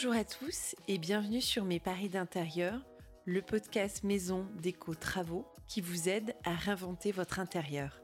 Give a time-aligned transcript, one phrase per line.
[0.00, 2.86] Bonjour à tous et bienvenue sur Mes Paris d'intérieur,
[3.24, 8.00] le podcast maison déco travaux qui vous aide à réinventer votre intérieur.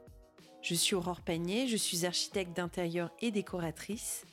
[0.61, 4.25] Je suis Aurore Panier, je suis architecte d'intérieur et décoratrice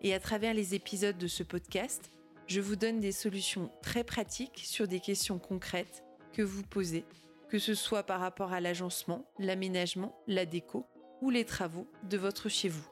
[0.00, 2.12] et à travers les épisodes de ce podcast,
[2.46, 7.04] je vous donne des solutions très pratiques sur des questions concrètes que vous posez,
[7.48, 10.86] que ce soit par rapport à l'agencement, l'aménagement, la déco
[11.20, 12.88] ou les travaux de votre chez vous.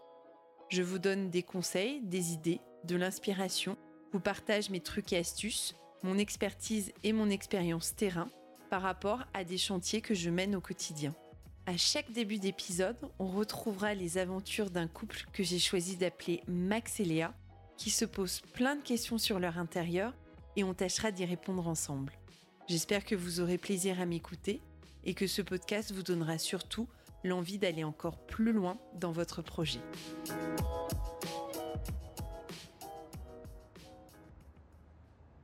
[0.69, 3.77] Je vous donne des conseils, des idées, de l'inspiration,
[4.17, 8.31] vous partage mes trucs et astuces, mon expertise et mon expérience terrain
[8.71, 11.15] par rapport à des chantiers que je mène au quotidien.
[11.67, 16.99] À chaque début d'épisode, on retrouvera les aventures d'un couple que j'ai choisi d'appeler Max
[16.99, 17.35] et Léa,
[17.77, 20.15] qui se posent plein de questions sur leur intérieur
[20.57, 22.15] et on tâchera d'y répondre ensemble.
[22.69, 24.63] J'espère que vous aurez plaisir à m'écouter
[25.05, 26.89] et que ce podcast vous donnera surtout
[27.23, 29.81] l'envie d'aller encore plus loin dans votre projet.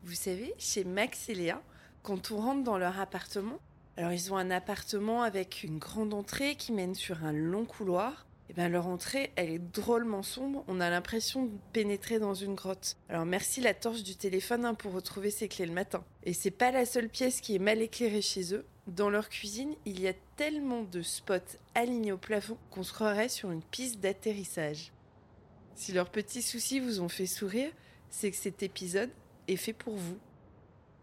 [0.04, 1.62] Vous savez, chez Max et Léa,
[2.02, 3.60] quand on rentre dans leur appartement,
[3.96, 8.26] alors ils ont un appartement avec une grande entrée qui mène sur un long couloir.
[8.50, 10.64] Et bien leur entrée, elle est drôlement sombre.
[10.66, 12.96] On a l'impression de pénétrer dans une grotte.
[13.08, 16.04] Alors merci la torche du téléphone hein, pour retrouver ses clés le matin.
[16.24, 18.66] Et c'est pas la seule pièce qui est mal éclairée chez eux.
[18.88, 23.28] Dans leur cuisine, il y a tellement de spots alignés au plafond qu'on se croirait
[23.28, 24.92] sur une piste d'atterrissage.
[25.76, 27.70] Si leurs petits soucis vous ont fait sourire,
[28.10, 29.10] c'est que cet épisode
[29.56, 30.18] fait pour vous.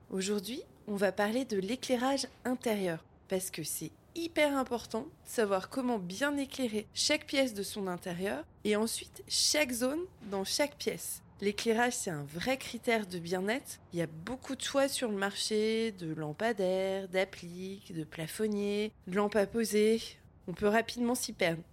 [0.10, 6.00] Aujourd'hui, on va parler de l'éclairage intérieur parce que c'est hyper important de savoir comment
[6.00, 11.22] bien éclairer chaque pièce de son intérieur et ensuite chaque zone dans chaque pièce.
[11.42, 13.80] L'éclairage, c'est un vrai critère de bien-être.
[13.94, 19.16] Il y a beaucoup de choix sur le marché, de lampadaires, d'appliques, de plafonniers, de
[19.16, 20.02] lampes à poser.
[20.48, 21.64] On peut rapidement s'y perdre.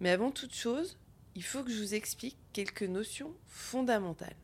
[0.00, 0.98] Mais avant toute chose,
[1.34, 4.36] il faut que je vous explique quelques notions fondamentales.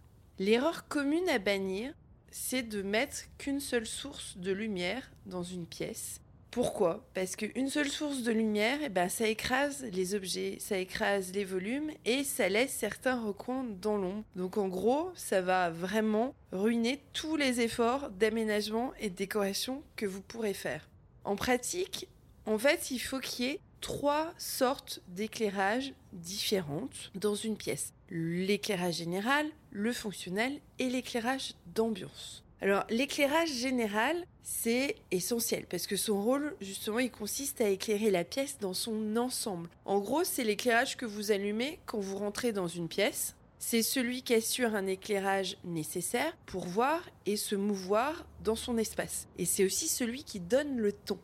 [0.44, 1.94] L'erreur commune à bannir,
[2.32, 6.20] c'est de mettre qu'une seule source de lumière dans une pièce.
[6.50, 7.06] Pourquoi?
[7.14, 11.44] Parce qu'une seule source de lumière, eh ben, ça écrase les objets, ça écrase les
[11.44, 14.24] volumes et ça laisse certains recoins dans l'ombre.
[14.34, 20.06] Donc en gros, ça va vraiment ruiner tous les efforts d'aménagement et de décoration que
[20.06, 20.88] vous pourrez faire.
[21.22, 22.08] En pratique,
[22.46, 27.92] en fait, il faut qu'il y ait trois sortes d'éclairage différentes dans une pièce.
[28.10, 32.44] L'éclairage général, le fonctionnel et l'éclairage d'ambiance.
[32.60, 38.22] Alors l'éclairage général, c'est essentiel parce que son rôle, justement, il consiste à éclairer la
[38.22, 39.68] pièce dans son ensemble.
[39.84, 43.34] En gros, c'est l'éclairage que vous allumez quand vous rentrez dans une pièce.
[43.58, 49.26] C'est celui qui assure un éclairage nécessaire pour voir et se mouvoir dans son espace.
[49.38, 51.18] Et c'est aussi celui qui donne le ton.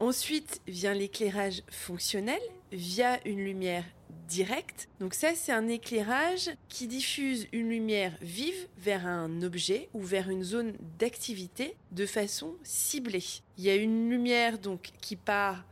[0.00, 2.40] Ensuite vient l'éclairage fonctionnel
[2.74, 3.84] via une lumière
[4.28, 4.88] directe.
[5.00, 10.28] Donc ça, c'est un éclairage qui diffuse une lumière vive vers un objet ou vers
[10.28, 13.24] une zone d'activité de façon ciblée.
[13.58, 15.64] Il y a une lumière donc qui part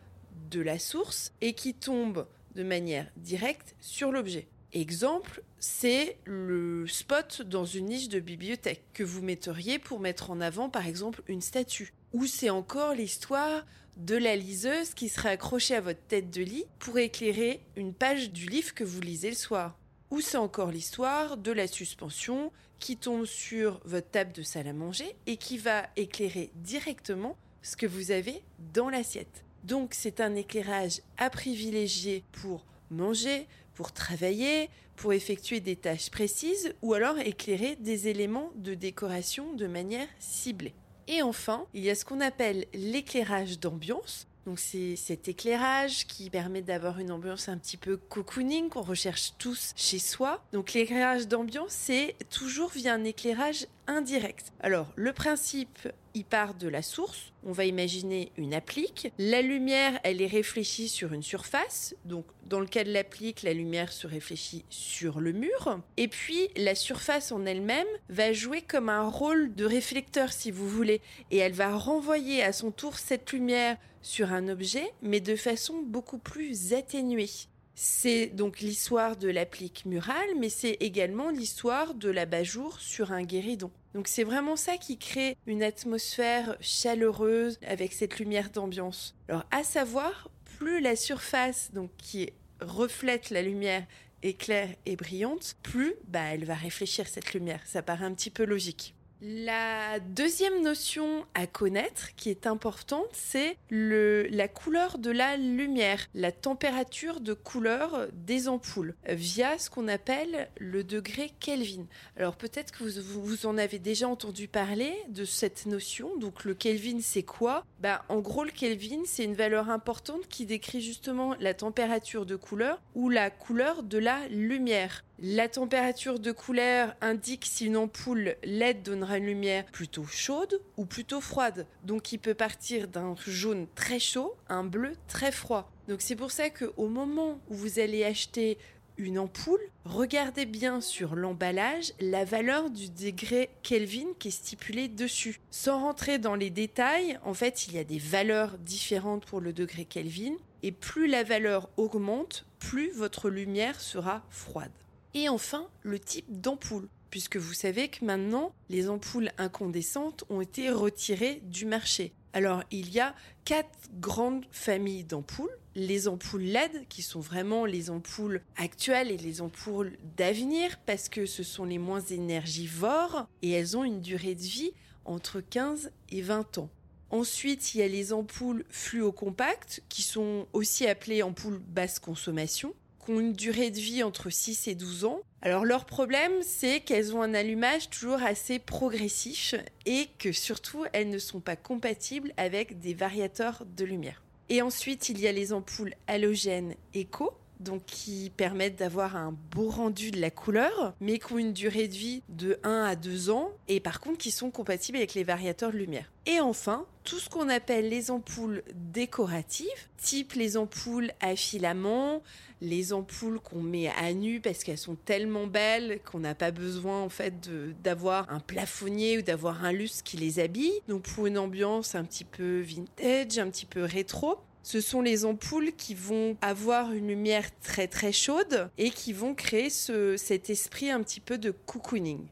[0.51, 4.47] de la source et qui tombe de manière directe sur l'objet.
[4.73, 10.41] Exemple, c'est le spot dans une niche de bibliothèque que vous metteriez pour mettre en
[10.41, 11.93] avant par exemple une statue.
[12.13, 13.65] Ou c'est encore l'histoire
[13.97, 18.33] de la liseuse qui serait accrochée à votre tête de lit pour éclairer une page
[18.33, 19.77] du livre que vous lisez le soir.
[20.11, 24.73] Ou c'est encore l'histoire de la suspension qui tombe sur votre table de salle à
[24.73, 28.43] manger et qui va éclairer directement ce que vous avez
[28.75, 29.45] dans l'assiette.
[29.65, 36.75] Donc c'est un éclairage à privilégier pour manger, pour travailler, pour effectuer des tâches précises
[36.83, 40.75] ou alors éclairer des éléments de décoration de manière ciblée.
[41.09, 44.27] Et enfin, il y a ce qu'on appelle l'éclairage d'ambiance.
[44.47, 49.35] Donc c'est cet éclairage qui permet d'avoir une ambiance un petit peu cocooning qu'on recherche
[49.39, 50.43] tous chez soi.
[50.53, 54.53] Donc l'éclairage d'ambiance, c'est toujours via un éclairage indirect.
[54.61, 57.33] Alors le principe il part de la source.
[57.45, 59.13] On va imaginer une applique.
[59.19, 61.95] La lumière, elle est réfléchie sur une surface.
[62.05, 65.81] Donc, dans le cas de l'applique, la lumière se réfléchit sur le mur.
[65.97, 70.69] Et puis, la surface en elle-même va jouer comme un rôle de réflecteur, si vous
[70.69, 71.01] voulez.
[71.31, 75.83] Et elle va renvoyer à son tour cette lumière sur un objet, mais de façon
[75.83, 77.31] beaucoup plus atténuée.
[77.75, 83.71] C'est donc l'histoire de l'applique murale, mais c'est également l'histoire de l'abat-jour sur un guéridon.
[83.95, 89.15] Donc c'est vraiment ça qui crée une atmosphère chaleureuse avec cette lumière d'ambiance.
[89.29, 92.31] Alors à savoir, plus la surface donc qui
[92.61, 93.85] reflète la lumière
[94.23, 97.61] est claire et brillante, plus bah, elle va réfléchir cette lumière.
[97.67, 98.95] Ça paraît un petit peu logique.
[99.25, 106.33] La deuxième notion à connaître qui est importante, c'est la couleur de la lumière, la
[106.33, 111.87] température de couleur des ampoules via ce qu'on appelle le degré Kelvin.
[112.17, 116.17] Alors peut-être que vous, en avez déjà entendu parler de cette notion.
[116.17, 117.65] Donc le Kelvin, c'est quoi?
[117.79, 122.35] Bah, En gros, le Kelvin, c'est une valeur importante qui décrit justement la température de
[122.35, 125.05] couleur ou la couleur de la lumière.
[125.19, 130.85] La température de couleur indique si une ampoule LED donnera une lumière plutôt chaude ou
[130.85, 131.67] plutôt froide.
[131.85, 135.71] Donc il peut partir d'un jaune très chaud à un bleu très froid.
[135.89, 138.59] Donc c'est pour ça qu'au moment où vous allez acheter
[138.99, 145.41] une ampoule, regardez bien sur l'emballage la valeur du degré Kelvin qui est stipulé dessus.
[145.51, 149.53] Sans rentrer dans les détails, en fait, il y a des valeurs différentes pour le
[149.53, 154.73] degré Kelvin et plus la valeur augmente, plus votre lumière sera froide.
[155.15, 160.71] Et enfin, le type d'ampoule, puisque vous savez que maintenant, les ampoules incandescentes ont été
[160.71, 162.15] retirées du marché.
[162.33, 163.15] Alors, il y a
[163.45, 165.55] quatre grandes familles d'ampoules.
[165.75, 171.27] Les ampoules LED, qui sont vraiment les ampoules actuelles et les ampoules d'avenir, parce que
[171.27, 174.73] ce sont les moins énergivores et elles ont une durée de vie
[175.05, 176.71] entre 15 et 20 ans.
[177.11, 183.11] Ensuite, il y a les ampoules fluocompactes, qui sont aussi appelées ampoules basse consommation qui
[183.13, 185.21] ont une durée de vie entre 6 et 12 ans.
[185.41, 189.55] Alors leur problème, c'est qu'elles ont un allumage toujours assez progressif
[189.87, 194.23] et que surtout, elles ne sont pas compatibles avec des variateurs de lumière.
[194.49, 197.33] Et ensuite, il y a les ampoules halogènes éco,
[197.63, 201.89] donc qui permettent d'avoir un beau rendu de la couleur, mais qui ont une durée
[201.89, 205.25] de vie de 1 à 2 ans, et par contre qui sont compatibles avec les
[205.25, 206.11] variateurs de lumière.
[206.27, 209.67] Et enfin, tout ce qu'on appelle les ampoules décoratives,
[209.97, 212.23] type les ampoules à filaments,
[212.61, 217.03] les ampoules qu'on met à nu parce qu'elles sont tellement belles qu'on n'a pas besoin
[217.03, 217.35] en fait
[217.83, 220.73] d'avoir un plafonnier ou d'avoir un lustre qui les habille.
[220.87, 225.25] Donc pour une ambiance un petit peu vintage, un petit peu rétro, ce sont les
[225.25, 230.91] ampoules qui vont avoir une lumière très très chaude et qui vont créer cet esprit
[230.91, 232.27] un petit peu de cocooning.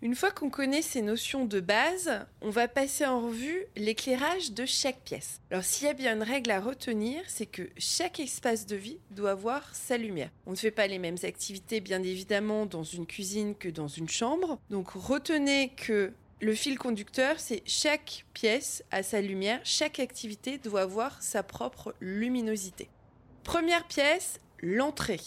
[0.00, 4.64] Une fois qu'on connaît ces notions de base, on va passer en revue l'éclairage de
[4.64, 5.40] chaque pièce.
[5.50, 9.00] Alors s'il y a bien une règle à retenir, c'est que chaque espace de vie
[9.10, 10.30] doit avoir sa lumière.
[10.46, 14.08] On ne fait pas les mêmes activités bien évidemment dans une cuisine que dans une
[14.08, 14.60] chambre.
[14.70, 20.82] Donc retenez que le fil conducteur, c'est chaque pièce a sa lumière, chaque activité doit
[20.82, 22.88] avoir sa propre luminosité.
[23.42, 25.20] Première pièce, l'entrée.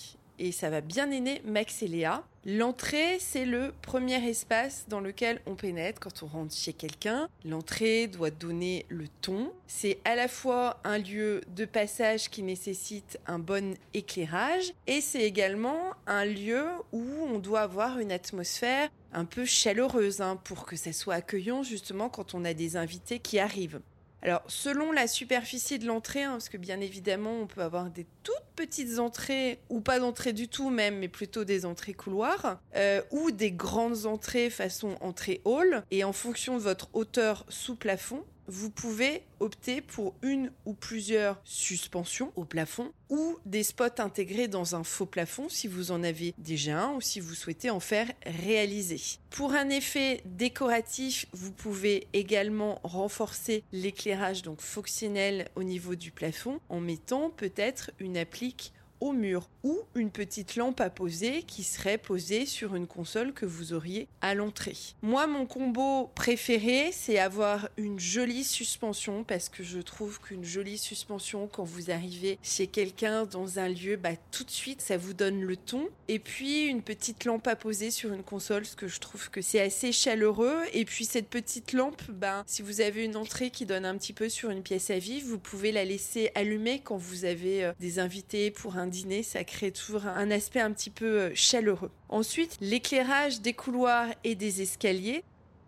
[0.44, 2.24] Et ça va bien aider Max et Léa.
[2.48, 7.30] L'entrée, c'est le premier espace dans lequel on pénètre quand on rentre chez quelqu'un.
[7.46, 9.52] L'entrée doit donner le ton.
[9.68, 15.22] C'est à la fois un lieu de passage qui nécessite un bon éclairage et c'est
[15.22, 20.76] également un lieu où on doit avoir une atmosphère un peu chaleureuse hein, pour que
[20.76, 23.80] ça soit accueillant justement quand on a des invités qui arrivent.
[24.24, 28.06] Alors, selon la superficie de l'entrée, hein, parce que bien évidemment, on peut avoir des
[28.22, 33.02] toutes petites entrées, ou pas d'entrée du tout même, mais plutôt des entrées couloirs, euh,
[33.10, 38.24] ou des grandes entrées façon entrée hall, et en fonction de votre hauteur sous plafond,
[38.52, 44.76] vous pouvez opter pour une ou plusieurs suspensions au plafond ou des spots intégrés dans
[44.76, 48.12] un faux plafond si vous en avez déjà un ou si vous souhaitez en faire
[48.26, 49.00] réaliser.
[49.30, 56.60] Pour un effet décoratif, vous pouvez également renforcer l'éclairage donc fonctionnel au niveau du plafond
[56.68, 61.98] en mettant peut-être une applique au mur ou une petite lampe à poser qui serait
[61.98, 64.78] posée sur une console que vous auriez à l'entrée.
[65.02, 70.78] Moi, mon combo préféré, c'est avoir une jolie suspension parce que je trouve qu'une jolie
[70.78, 75.14] suspension quand vous arrivez chez quelqu'un dans un lieu, bah, tout de suite, ça vous
[75.14, 75.90] donne le ton.
[76.08, 79.42] Et puis, une petite lampe à poser sur une console, ce que je trouve que
[79.42, 80.60] c'est assez chaleureux.
[80.74, 84.14] Et puis, cette petite lampe, bah, si vous avez une entrée qui donne un petit
[84.14, 87.74] peu sur une pièce à vivre, vous pouvez la laisser allumer quand vous avez euh,
[87.80, 91.90] des invités pour un dîner, ça crée toujours un aspect un petit peu euh, chaleureux.
[92.10, 95.24] Ensuite, l'éclairage des couloirs et des escaliers.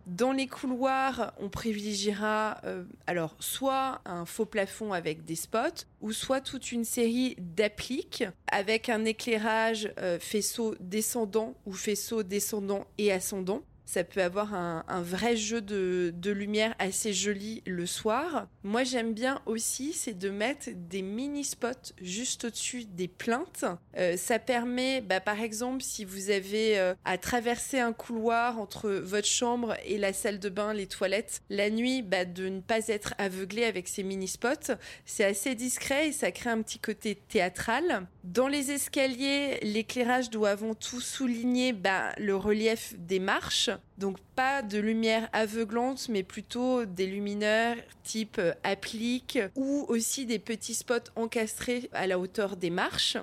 [0.06, 6.12] Dans les couloirs, on privilégiera euh, alors soit un faux plafond avec des spots, ou
[6.12, 13.14] soit toute une série d'appliques avec un éclairage euh, faisceau descendant ou faisceau descendant et
[13.14, 18.48] ascendant ça peut avoir un, vrai jeu de, lumière assez joli le soir.
[18.64, 23.66] Moi, j'aime bien aussi, c'est de mettre des mini spots juste au-dessus des plaintes.
[23.98, 28.90] Euh, ça permet, bah, par exemple, si vous avez euh, à traverser un couloir entre
[28.90, 32.88] votre chambre et la salle de bain, les toilettes, la nuit, bah, de ne pas
[32.88, 34.74] être aveuglé avec ces mini spots.
[35.06, 38.08] C'est assez discret et ça crée un petit côté théâtral.
[38.24, 44.62] Dans les escaliers, l'éclairage doit avant tout souligner bah, le relief des marches Donc pas
[44.62, 51.12] de lumière aveuglante, mais plutôt des luminaires type euh, applique ou aussi des petits spots
[51.16, 53.18] encastrés à la hauteur des marches.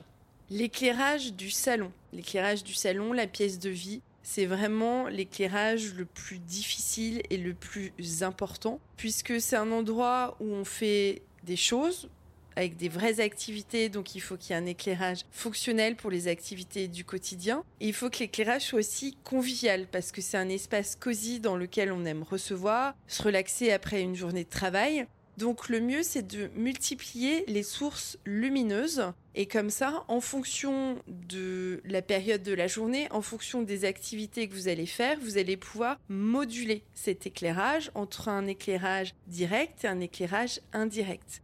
[0.51, 1.93] L'éclairage du salon.
[2.13, 7.55] L'éclairage du salon, la pièce de vie, c'est vraiment l'éclairage le plus difficile et le
[7.55, 7.93] plus
[8.23, 12.09] important, puisque c'est un endroit où on fait des choses
[12.57, 16.29] avec des vraies activités, donc il faut qu'il y ait un éclairage fonctionnel pour les
[16.29, 17.65] activités du quotidien.
[17.81, 21.57] Et il faut que l'éclairage soit aussi convivial, parce que c'est un espace cosy dans
[21.57, 25.07] lequel on aime recevoir, se relaxer après une journée de travail.
[25.41, 29.05] Donc le mieux, c'est de multiplier les sources lumineuses.
[29.35, 34.49] Et comme ça, en fonction de la période de la journée, en fonction des activités
[34.49, 39.89] que vous allez faire, vous allez pouvoir moduler cet éclairage entre un éclairage direct et
[39.89, 41.41] un éclairage indirect.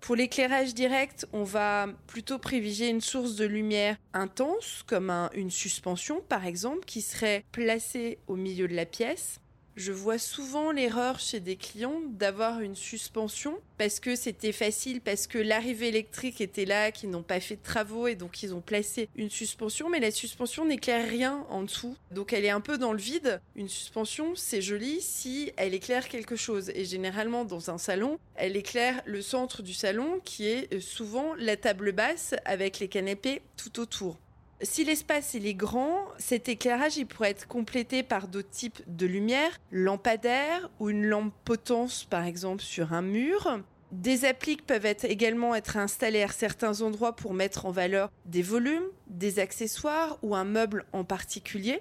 [0.00, 6.22] Pour l'éclairage direct, on va plutôt privilégier une source de lumière intense, comme une suspension
[6.28, 9.40] par exemple, qui serait placée au milieu de la pièce.
[9.76, 15.26] Je vois souvent l'erreur chez des clients d'avoir une suspension parce que c'était facile, parce
[15.26, 18.60] que l'arrivée électrique était là, qu'ils n'ont pas fait de travaux et donc ils ont
[18.60, 21.96] placé une suspension, mais la suspension n'éclaire rien en dessous.
[22.10, 23.40] Donc elle est un peu dans le vide.
[23.56, 26.70] Une suspension, c'est joli si elle éclaire quelque chose.
[26.74, 31.56] Et généralement, dans un salon, elle éclaire le centre du salon qui est souvent la
[31.56, 34.18] table basse avec les canapés tout autour.
[34.62, 39.58] Si l'espace est grand, cet éclairage il pourrait être complété par d'autres types de lumière,
[39.72, 43.60] lampadaire ou une lampe potence par exemple sur un mur.
[43.90, 48.84] Des appliques peuvent également être installées à certains endroits pour mettre en valeur des volumes,
[49.06, 51.80] des accessoires ou un meuble en particulier.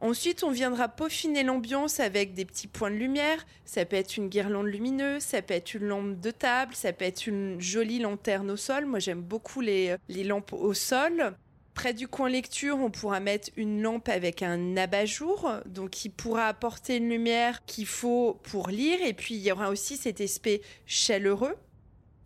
[0.00, 3.44] Ensuite, on viendra peaufiner l'ambiance avec des petits points de lumière.
[3.66, 7.04] Ça peut être une guirlande lumineuse, ça peut être une lampe de table, ça peut
[7.04, 8.86] être une jolie lanterne au sol.
[8.86, 11.34] Moi, j'aime beaucoup les lampes au sol.
[11.78, 16.48] Près du coin lecture, on pourra mettre une lampe avec un abat-jour, donc qui pourra
[16.48, 18.98] apporter une lumière qu'il faut pour lire.
[19.06, 21.54] Et puis il y aura aussi cet aspect chaleureux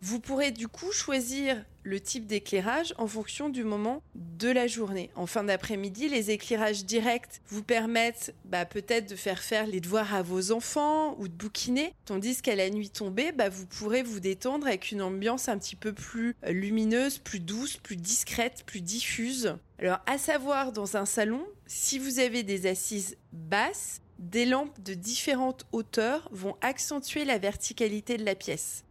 [0.03, 5.09] vous pourrez du coup choisir le type d'éclairage en fonction du moment de la journée.
[5.15, 10.13] En fin d'après-midi, les éclairages directs vous permettent bah, peut-être de faire faire les devoirs
[10.13, 14.19] à vos enfants ou de bouquiner, tandis qu'à la nuit tombée, bah, vous pourrez vous
[14.19, 18.81] détendre avec une ambiance un petit peu plus euh, lumineuse, plus douce, plus discrète, plus
[18.81, 19.55] diffuse.
[19.79, 24.95] Alors à savoir dans un salon, si vous avez des assises basses, des lampes de
[24.95, 28.83] différentes hauteurs vont accentuer la verticalité de la pièce.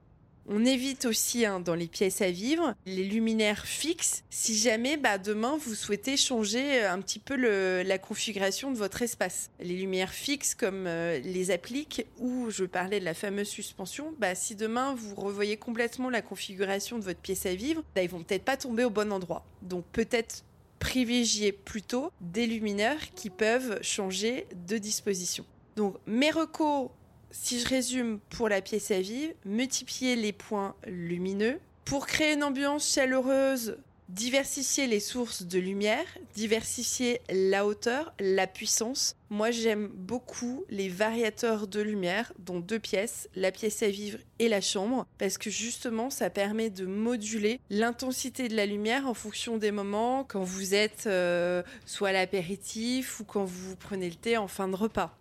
[0.49, 5.19] On évite aussi hein, dans les pièces à vivre les luminaires fixes si jamais bah,
[5.19, 7.37] demain vous souhaitez changer euh, un petit peu
[7.83, 9.51] la configuration de votre espace.
[9.61, 14.35] Les lumières fixes comme euh, les appliques ou je parlais de la fameuse suspension, bah,
[14.35, 18.23] si demain vous revoyez complètement la configuration de votre pièce à vivre, bah, ils vont
[18.23, 19.45] peut-être pas tomber au bon endroit.
[19.63, 20.45] Donc peut-être
[20.81, 25.45] privilégier plutôt des luminaires qui peuvent changer de disposition.
[25.77, 26.91] Donc mes recos
[27.33, 31.59] si je résume pour la pièce à vivre, multiplier les points lumineux.
[31.85, 33.77] Pour créer une ambiance chaleureuse,
[34.13, 39.17] diversifier les sources de lumière, diversifier la hauteur, la puissance.
[39.31, 44.49] Moi, j'aime beaucoup les variateurs de lumière, dont deux pièces, la pièce à vivre et
[44.49, 49.57] la chambre, parce que justement, ça permet de moduler l'intensité de la lumière en fonction
[49.57, 54.37] des moments, quand vous êtes euh, soit à l'apéritif ou quand vous prenez le thé
[54.37, 55.19] en fin de repas.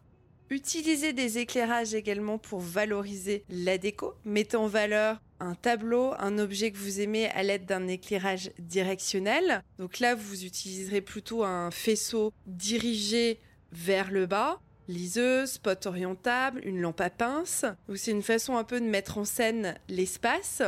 [0.51, 4.15] Utilisez des éclairages également pour valoriser la déco.
[4.25, 9.63] Mettez en valeur un tableau, un objet que vous aimez à l'aide d'un éclairage directionnel.
[9.79, 13.39] Donc là, vous utiliserez plutôt un faisceau dirigé
[13.71, 17.65] vers le bas liseuse, spot orientable, une lampe à pince.
[17.95, 20.63] c'est une façon un peu de mettre en scène l'espace.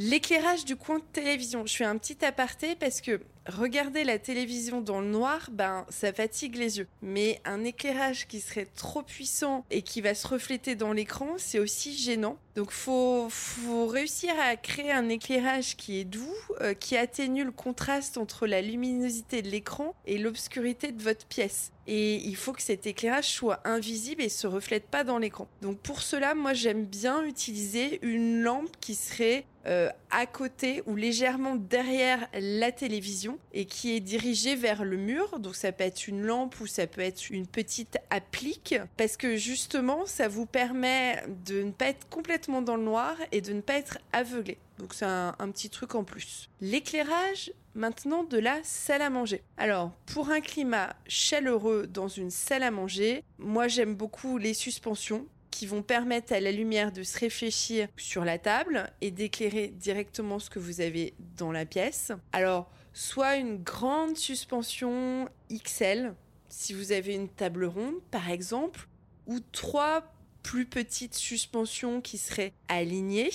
[0.00, 1.66] L'éclairage du coin de télévision.
[1.66, 6.12] Je fais un petit aparté parce que regarder la télévision dans le noir, ben ça
[6.12, 6.86] fatigue les yeux.
[7.02, 11.58] Mais un éclairage qui serait trop puissant et qui va se refléter dans l'écran, c'est
[11.58, 12.38] aussi gênant.
[12.54, 17.52] Donc faut faut réussir à créer un éclairage qui est doux, euh, qui atténue le
[17.52, 21.72] contraste entre la luminosité de l'écran et l'obscurité de votre pièce.
[21.86, 25.48] Et il faut que cet éclairage soit invisible et se reflète pas dans l'écran.
[25.62, 30.96] Donc pour cela, moi j'aime bien utiliser une lampe qui serait euh, à côté ou
[30.96, 35.38] légèrement derrière la télévision et qui est dirigée vers le mur.
[35.40, 39.36] Donc ça peut être une lampe ou ça peut être une petite applique parce que
[39.36, 43.60] justement ça vous permet de ne pas être complètement dans le noir et de ne
[43.60, 44.56] pas être aveuglé.
[44.78, 46.48] Donc c'est un, un, petit truc en plus.
[46.62, 49.42] L'éclairage maintenant de la salle à manger.
[49.58, 55.26] Alors pour un climat chaleureux dans une salle à manger, moi j'aime beaucoup les suspensions
[55.58, 60.38] qui vont permettre à la lumière de se réfléchir sur la table et d'éclairer directement
[60.38, 62.12] ce que vous avez dans la pièce.
[62.30, 66.14] Alors, soit une grande suspension XL
[66.48, 68.86] si vous avez une table ronde, par exemple,
[69.26, 73.32] ou trois plus petites suspensions qui seraient alignées,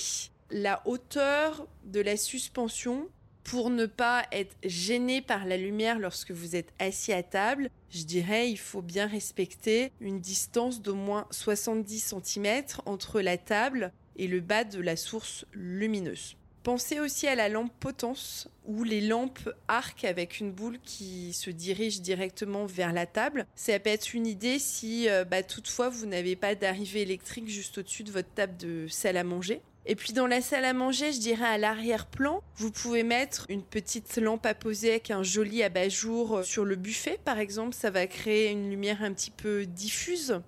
[0.50, 3.10] la hauteur de la suspension
[3.44, 8.04] pour ne pas être gêné par la lumière lorsque vous êtes assis à table, je
[8.04, 14.28] dirais il faut bien respecter une distance d'au moins 70 cm entre la table et
[14.28, 16.36] le bas de la source lumineuse.
[16.64, 21.50] Pensez aussi à la lampe potence ou les lampes arc avec une boule qui se
[21.50, 23.46] dirige directement vers la table.
[23.54, 27.80] Ça peut être une idée si euh, bah, toutefois vous n'avez pas d'arrivée électrique juste
[27.80, 29.62] au-dessus de votre table de salle à manger.
[29.86, 33.64] Et puis dans la salle à manger, je dirais à l'arrière-plan, vous pouvez mettre une
[33.64, 37.90] petite lampe à poser avec un joli abat-jour euh, sur le buffet par exemple, ça
[37.90, 40.42] va créer une lumière un petit peu diffuse.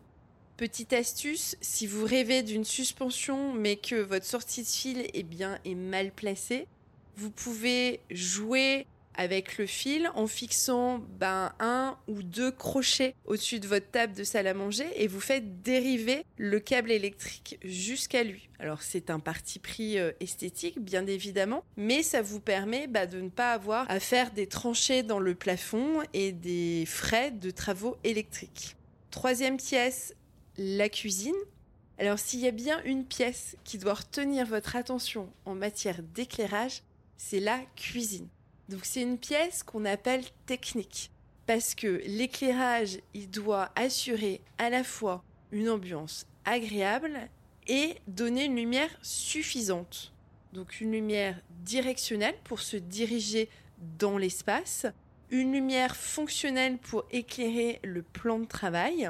[0.56, 5.60] Petite astuce, si vous rêvez d'une suspension mais que votre sortie de fil est bien
[5.65, 6.65] est mal placée,
[7.18, 13.67] vous pouvez jouer avec le fil en fixant ben, un ou deux crochets au-dessus de
[13.67, 18.50] votre table de salle à manger et vous faites dériver le câble électrique jusqu'à lui.
[18.60, 23.19] Alors c'est un parti pris euh, esthétique bien évidemment, mais ça vous permet bah, de
[23.19, 27.98] ne pas avoir à faire des tranchées dans le plafond et des frais de travaux
[28.03, 28.75] électriques.
[29.12, 30.13] Troisième pièce,
[30.57, 31.36] la cuisine.
[31.98, 36.81] Alors s'il y a bien une pièce qui doit retenir votre attention en matière d'éclairage,
[37.17, 38.27] c'est la cuisine.
[38.69, 41.12] Donc c'est une pièce qu'on appelle technique
[41.45, 47.29] parce que l'éclairage, il doit assurer à la fois une ambiance agréable
[47.67, 50.13] et donner une lumière suffisante.
[50.53, 53.50] Donc une lumière directionnelle pour se diriger
[54.00, 54.86] dans l'espace,
[55.29, 59.10] une lumière fonctionnelle pour éclairer le plan de travail,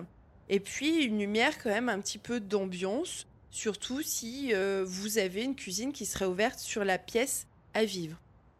[0.50, 5.44] et puis une lumière quand même un petit peu d'ambiance, surtout si euh, vous avez
[5.44, 8.18] une cuisine qui serait ouverte sur la pièce à vivre.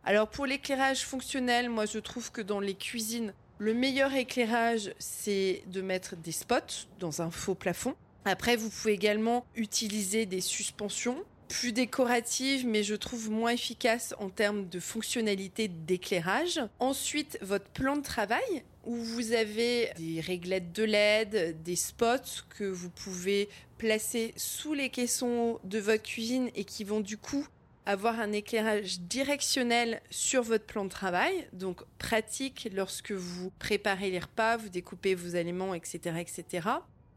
[0.08, 5.64] Alors pour l'éclairage fonctionnel, moi je trouve que dans les cuisines, le meilleur éclairage, c'est
[5.66, 7.96] de mettre des spots dans un faux plafond.
[8.24, 14.30] Après, vous pouvez également utiliser des suspensions plus décoratives, mais je trouve moins efficaces en
[14.30, 16.60] termes de fonctionnalité d'éclairage.
[16.80, 22.64] Ensuite, votre plan de travail, où vous avez des réglettes de LED, des spots que
[22.64, 27.48] vous pouvez placer sous les caissons de votre cuisine et qui vont du coup
[27.86, 34.20] avoir un éclairage directionnel sur votre plan de travail, donc pratique lorsque vous préparez les
[34.20, 36.70] repas, vous découpez vos aliments, etc., etc.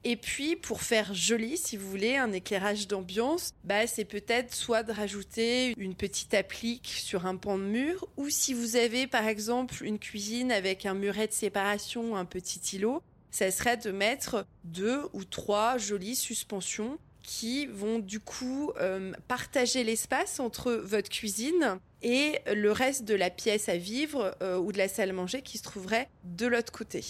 [0.04, 4.84] Et puis, pour faire joli, si vous voulez, un éclairage d'ambiance, bah, c'est peut-être soit
[4.84, 9.26] de rajouter une petite applique sur un pan de mur, ou si vous avez, par
[9.26, 14.46] exemple, une cuisine avec un muret de séparation, un petit îlot, ça serait de mettre
[14.64, 16.98] deux ou trois jolies suspensions
[17.28, 23.28] qui vont du coup euh, partager l'espace entre votre cuisine et le reste de la
[23.28, 26.72] pièce à vivre euh, ou de la salle à manger qui se trouverait de l'autre
[26.72, 27.04] côté.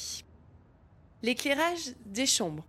[1.23, 2.67] L'éclairage des chambres.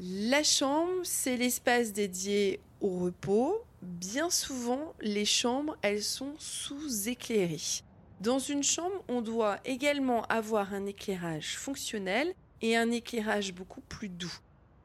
[0.00, 3.62] La chambre, c'est l'espace dédié au repos.
[3.82, 7.84] Bien souvent, les chambres, elles sont sous-éclairées.
[8.20, 14.08] Dans une chambre, on doit également avoir un éclairage fonctionnel et un éclairage beaucoup plus
[14.08, 14.40] doux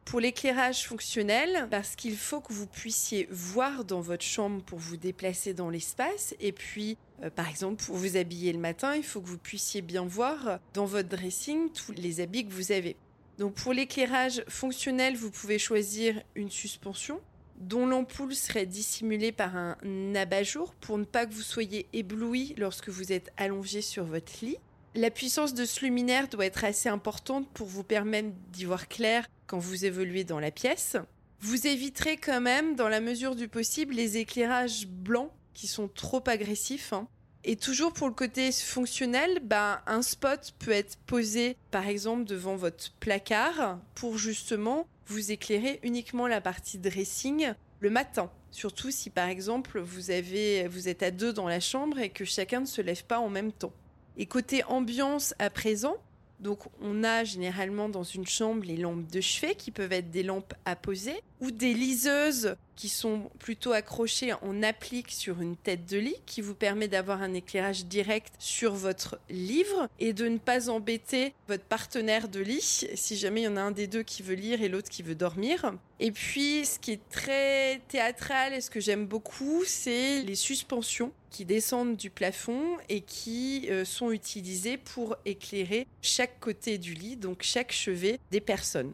[0.06, 4.98] pour l'éclairage fonctionnel, parce qu'il faut que vous puissiez voir dans votre chambre pour vous
[4.98, 6.36] déplacer dans l'espace.
[6.40, 9.82] Et puis, euh, par exemple, pour vous habiller le matin, il faut que vous puissiez
[9.82, 12.96] bien voir dans votre dressing tous les habits que vous avez.
[13.40, 17.20] Donc pour l'éclairage fonctionnel, vous pouvez choisir une suspension
[17.58, 22.90] dont l'ampoule serait dissimulée par un abat-jour pour ne pas que vous soyez ébloui lorsque
[22.90, 24.58] vous êtes allongé sur votre lit.
[24.94, 29.28] La puissance de ce luminaire doit être assez importante pour vous permettre d'y voir clair
[29.48, 30.98] quand vous évoluez dans la pièce.
[31.40, 36.24] Vous éviterez quand même, dans la mesure du possible, les éclairages blancs qui sont trop
[36.28, 36.94] agressifs.
[36.94, 37.08] Hein.
[37.44, 42.56] Et toujours pour le côté fonctionnel, bah, un spot peut être posé par exemple devant
[42.56, 48.32] votre placard pour justement vous éclairer uniquement la partie dressing le matin.
[48.50, 52.26] Surtout si par exemple vous, avez, vous êtes à deux dans la chambre et que
[52.26, 53.74] chacun ne se lève pas en même temps.
[54.18, 55.98] Et côté ambiance à présent,
[56.40, 60.24] donc on a généralement dans une chambre les lampes de chevet qui peuvent être des
[60.24, 65.86] lampes à poser ou des liseuses qui sont plutôt accrochées en applique sur une tête
[65.86, 70.38] de lit qui vous permet d'avoir un éclairage direct sur votre livre et de ne
[70.38, 74.04] pas embêter votre partenaire de lit si jamais il y en a un des deux
[74.04, 75.74] qui veut lire et l'autre qui veut dormir.
[76.00, 81.12] Et puis ce qui est très théâtral et ce que j'aime beaucoup, c'est les suspensions
[81.30, 87.18] qui descendent du plafond et qui euh, sont utilisées pour éclairer chaque côté du lit,
[87.18, 88.94] donc chaque chevet des personnes.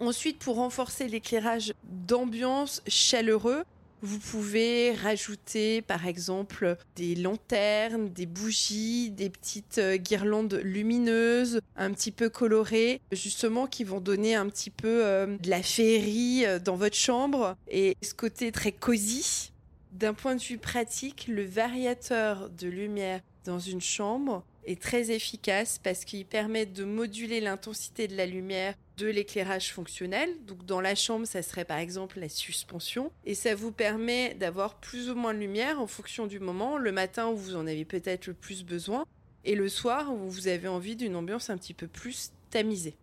[0.00, 3.64] Ensuite, pour renforcer l'éclairage d'ambiance chaleureux,
[4.02, 11.92] Vous pouvez rajouter par exemple des lanternes, des bougies, des petites euh, guirlandes lumineuses, un
[11.92, 16.58] petit peu colorées, justement qui vont donner un petit peu euh, de la féerie euh,
[16.58, 19.52] dans votre chambre et ce côté très cosy.
[19.92, 25.80] D'un point de vue pratique, le variateur de lumière dans une chambre est très efficace
[25.82, 30.30] parce qu'il permet de moduler l'intensité de la lumière de l'éclairage fonctionnel.
[30.46, 34.78] Donc dans la chambre, ça serait par exemple la suspension et ça vous permet d'avoir
[34.80, 37.84] plus ou moins de lumière en fonction du moment, le matin où vous en avez
[37.84, 39.04] peut-être le plus besoin
[39.44, 42.96] et le soir où vous avez envie d'une ambiance un petit peu plus tamisée.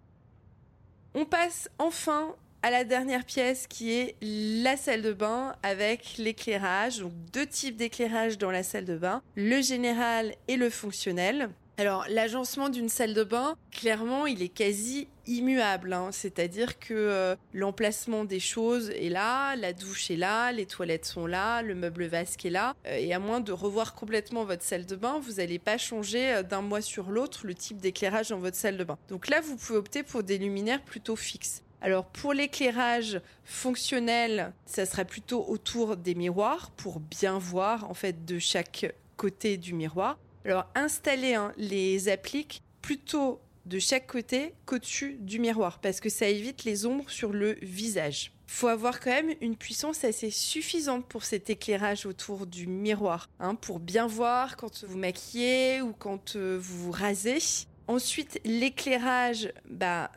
[1.15, 2.35] On passe enfin
[2.67, 6.99] à la dernière pièce qui est la salle de bain avec l'éclairage.
[6.99, 11.47] Donc deux types d'éclairage dans la salle de bain, le général et le fonctionnel.
[11.77, 15.93] Alors l'agencement d'une salle de bain, clairement, il est quasi immuable.
[15.93, 16.09] Hein.
[16.11, 21.25] C'est-à-dire que euh, l'emplacement des choses est là, la douche est là, les toilettes sont
[21.25, 22.75] là, le meuble vasque est là.
[22.85, 26.33] Euh, et à moins de revoir complètement votre salle de bain, vous n'allez pas changer
[26.33, 28.97] euh, d'un mois sur l'autre le type d'éclairage dans votre salle de bain.
[29.07, 31.63] Donc là, vous pouvez opter pour des luminaires plutôt fixes.
[31.81, 38.25] Alors pour l'éclairage fonctionnel, ça sera plutôt autour des miroirs pour bien voir en fait
[38.25, 40.17] de chaque côté du miroir.
[40.45, 46.27] Alors installez hein, les appliques plutôt de chaque côté qu'au-dessus du miroir parce que ça
[46.27, 48.31] évite les ombres sur le visage.
[48.47, 53.55] Faut avoir quand même une puissance assez suffisante pour cet éclairage autour du miroir, hein,
[53.55, 57.39] pour bien voir quand vous maquillez ou quand euh, vous rasez.
[57.87, 60.11] Ensuite, l'éclairage bah,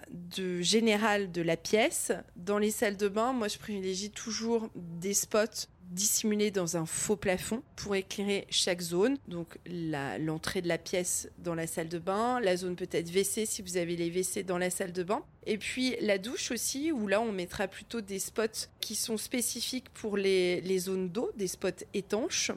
[0.61, 2.13] général de la pièce.
[2.35, 7.17] Dans les salles de bain, moi je privilégie toujours des spots dissimulés dans un faux
[7.17, 9.19] plafond pour éclairer chaque zone.
[9.29, 13.63] Donc l'entrée de la pièce dans la salle de bain, la zone peut-être WC si
[13.63, 15.23] vous avez les WC dans la salle de bain.
[15.47, 19.91] Et puis la douche aussi, où là on mettra plutôt des spots qui sont spécifiques
[19.91, 22.53] pour les, les zones d'eau, des spots étanches.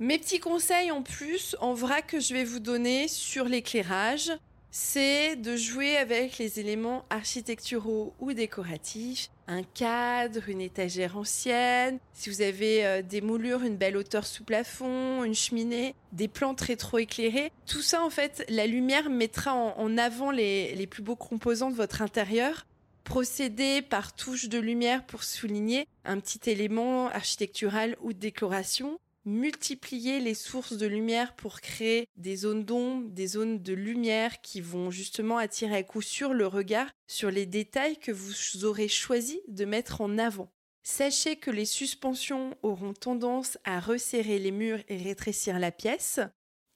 [0.00, 4.32] Mes petits conseils en plus, en vrac que je vais vous donner sur l'éclairage,
[4.76, 12.28] c'est de jouer avec les éléments architecturaux ou décoratifs, un cadre, une étagère ancienne, si
[12.28, 17.52] vous avez euh, des moulures, une belle hauteur sous plafond, une cheminée, des plantes rétro-éclairées,
[17.66, 21.76] tout ça en fait, la lumière mettra en, avant les, les plus beaux composants de
[21.76, 22.66] votre intérieur.
[23.04, 30.20] Procéder par touche de lumière pour souligner un petit élément architectural ou de décoration, multiplier
[30.20, 34.90] les sources de lumière pour créer des zones d'ombre, des zones de lumière qui vont
[34.90, 39.64] justement attirer à coup sûr le regard sur les détails que vous aurez choisi de
[39.64, 40.50] mettre en avant.
[40.82, 46.20] Sachez que les suspensions auront tendance à resserrer les murs et rétrécir la pièce.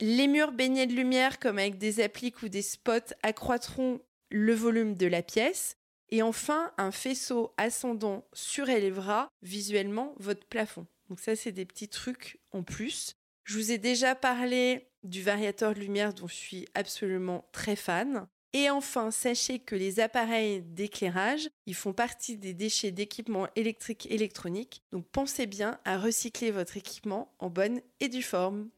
[0.01, 4.95] Les murs baignés de lumière, comme avec des appliques ou des spots, accroîtront le volume
[4.95, 5.77] de la pièce.
[6.11, 10.87] Et enfin, un faisceau ascendant surélèvera visuellement votre plafond.
[11.09, 13.17] Donc ça, c'est des petits trucs en plus.
[13.45, 18.29] Je vous ai déjà parlé du variateur de lumière dont je suis absolument très fan.
[18.55, 24.83] Et enfin, sachez que les appareils d'éclairage, ils font partie des déchets d'équipement électrique électronique.
[24.91, 28.71] Donc pensez bien à recycler votre équipement en bonne et due forme.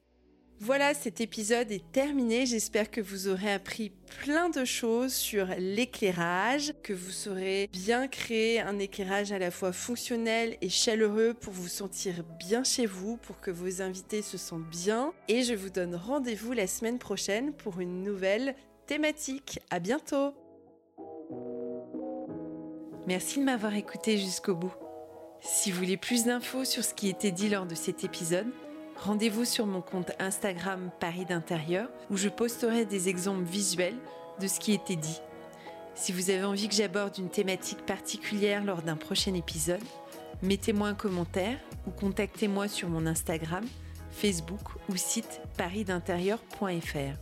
[0.62, 2.44] Voilà, cet épisode est terminé.
[2.44, 8.60] J'espère que vous aurez appris plein de choses sur l'éclairage, que vous saurez bien créer
[8.60, 13.40] un éclairage à la fois fonctionnel et chaleureux pour vous sentir bien chez vous, pour
[13.40, 15.14] que vos invités se sentent bien.
[15.28, 18.54] Et je vous donne rendez-vous la semaine prochaine pour une nouvelle
[18.86, 19.60] thématique.
[19.70, 20.34] À bientôt!
[23.06, 24.74] Merci de m'avoir écouté jusqu'au bout.
[25.40, 28.52] Si vous voulez plus d'infos sur ce qui était dit lors de cet épisode,
[29.00, 33.96] rendez-vous sur mon compte Instagram Paris d'intérieur où je posterai des exemples visuels
[34.40, 35.20] de ce qui était dit.
[35.94, 39.82] Si vous avez envie que j'aborde une thématique particulière lors d'un prochain épisode,
[40.42, 43.64] mettez-moi un commentaire ou contactez-moi sur mon Instagram,
[44.10, 47.16] Facebook ou site parisdintérieur.fr.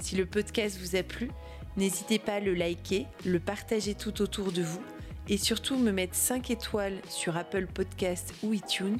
[0.00, 1.30] Si le podcast vous a plu,
[1.76, 4.82] n'hésitez pas à le liker, le partager tout autour de vous
[5.28, 8.98] et surtout me mettre 5 étoiles sur Apple Podcasts ou iTunes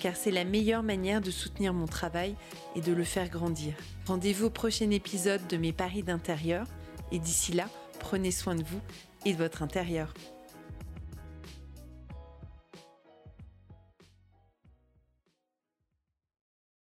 [0.00, 2.36] car c'est la meilleure manière de soutenir mon travail
[2.76, 3.74] et de le faire grandir.
[4.06, 6.66] Rendez-vous au prochain épisode de mes paris d'intérieur
[7.12, 8.80] et d'ici là, prenez soin de vous
[9.24, 10.14] et de votre intérieur.